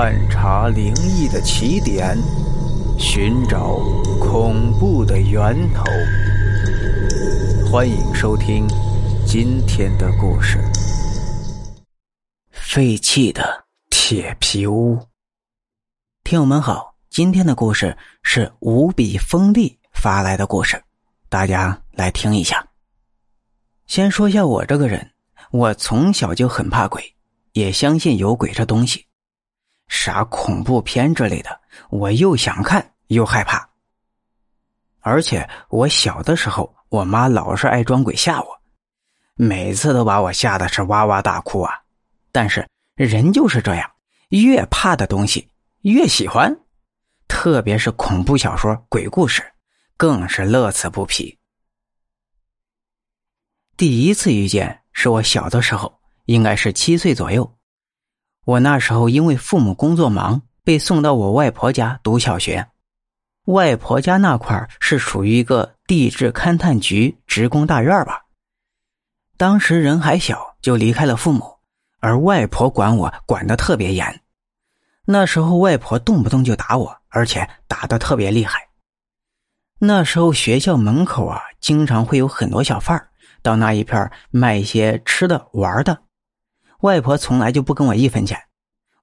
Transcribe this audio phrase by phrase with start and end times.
[0.00, 2.16] 探查灵异的起点，
[3.00, 3.80] 寻找
[4.20, 5.82] 恐怖的源头。
[7.68, 8.64] 欢迎收听
[9.26, 10.56] 今天的故事：
[12.52, 14.96] 废弃的铁皮屋。
[16.22, 20.80] 听友们好，今天的故事是无比锋利发来的故事，
[21.28, 22.64] 大家来听一下。
[23.88, 25.10] 先说一下我这个人，
[25.50, 27.02] 我从小就很怕鬼，
[27.54, 29.04] 也相信有鬼这东西。
[29.88, 31.60] 啥恐怖片之类的，
[31.90, 33.68] 我又想看又害怕。
[35.00, 38.60] 而且我小的时候，我妈老是爱装鬼吓我，
[39.34, 41.72] 每次都把我吓得是哇哇大哭啊。
[42.30, 43.90] 但是人就是这样，
[44.28, 45.48] 越怕的东西
[45.82, 46.54] 越喜欢，
[47.26, 49.42] 特别是恐怖小说、鬼故事，
[49.96, 51.38] 更是乐此不疲。
[53.76, 57.57] 第一次遇见是我小的时候，应该是七岁左右。
[58.48, 62.66] 我那时候因为父母工作忙，被送到我外婆家读小学。
[63.44, 68.22] 外婆家那块是属于一个地质勘探局职工大院吧。
[69.36, 71.58] 当时人还小，就离开了父母，
[72.00, 74.22] 而外婆管我管的特别严。
[75.04, 78.66] 那时候外婆动不动就打我，而且打的特别厉害。
[79.78, 83.10] 那时候学校门口啊，经常会有很多小贩儿
[83.42, 85.98] 到那一片卖一些吃的玩的。
[86.80, 88.38] 外婆从来就不跟我一分钱。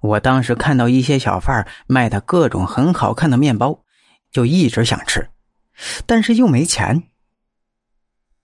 [0.00, 3.84] 我当时看到一些小贩卖的各种很好看的面包，
[4.30, 5.30] 就一直想吃，
[6.04, 7.04] 但是又没钱。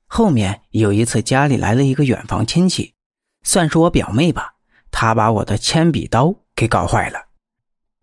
[0.07, 2.95] 后面有一次家里来了一个远房亲戚，
[3.43, 4.55] 算是我表妹吧，
[4.91, 7.27] 她把我的铅笔刀给搞坏了，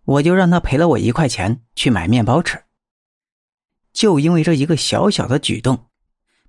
[0.05, 2.63] 我就让她赔了我一块钱去买面包吃。
[3.91, 5.87] 就因为这一个小小的举动，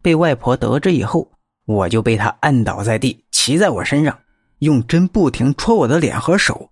[0.03, 1.33] 被外婆得知以后，
[1.65, 4.21] 我就被她按倒在地，骑在我身上。
[4.59, 6.71] 用针不停戳我的脸和手，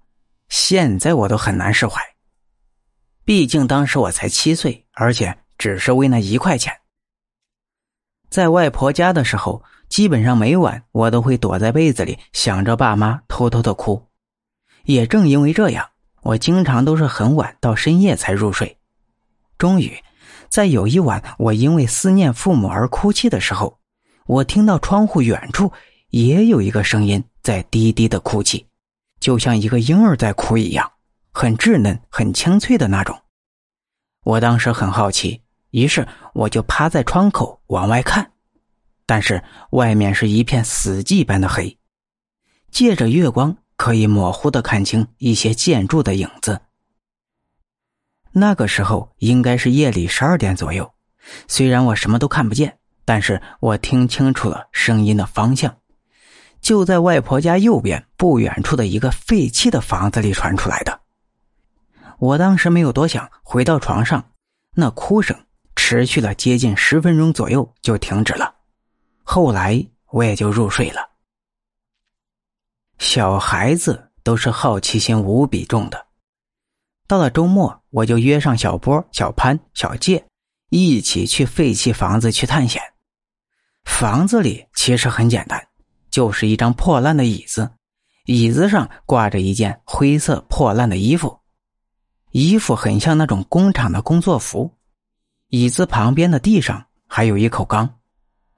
[0.49, 2.01] 现在我都很难释怀。
[3.25, 6.73] 毕竟当时我才七岁，而且只是为那一块钱。
[8.29, 14.09] 在外婆家的时候，基本上每晚我都会躲在被子里想着爸妈，偷偷的哭。
[14.85, 15.89] 也正因为这样，
[16.23, 18.79] 我经常都是很晚到深夜才入睡。
[19.59, 19.97] 终于，
[20.49, 23.79] 在有一晚我因为思念父母而哭泣的时候，
[24.27, 25.73] 我听到窗户远处
[26.11, 27.25] 也有一个声音。
[27.47, 28.67] 在低低的哭泣，
[29.21, 30.91] 就像一个婴儿在哭一样，
[31.31, 33.17] 很稚嫩、很清脆的那种。
[34.25, 35.41] 我当时很好奇，
[35.71, 38.33] 于是我就趴在窗口往外看，
[39.07, 41.79] 但是外面是一片死寂般的黑，
[42.73, 46.61] 借着月光可以模糊的看清一些建筑的影子。
[48.33, 50.93] 那个时候应该是夜里十二点左右，
[51.47, 55.79] 虽然我什么都看不见，但是我听清楚了声音的方向。
[56.67, 61.01] 就在外婆家右边不远处的一个废弃的房子里传出来的。
[62.19, 64.33] 我当时没有多想，回到床上，
[64.75, 65.47] 那哭声
[65.77, 68.53] 持续了接近十分钟左右就停止了。
[69.23, 71.09] 后来我也就入睡了。
[72.99, 76.07] 小孩子都是好奇心无比重的，
[77.07, 80.27] 到了周末，我就约上小波、小潘、小介
[80.71, 82.83] 一起去废弃房子去探险。
[83.85, 85.65] 房子里其实很简单。
[86.17, 87.71] 就是一张破烂的椅子，
[88.25, 91.41] 椅子上挂着一件灰色破烂的衣服，
[92.31, 94.73] 衣服很像那种工厂的工作服。
[95.49, 97.99] 椅子旁边的地上还有一口缸，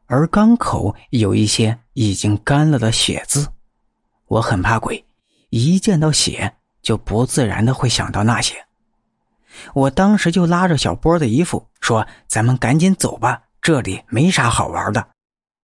[0.07, 3.45] 而缸口有一些已经干了的血渍。
[4.29, 5.05] 我很怕鬼，
[5.51, 8.55] 一见到血就不自然的会想到那些。
[9.75, 15.05] 我当时就拉着小波的衣服说：“咱们赶紧走吧，这里没啥好玩的。”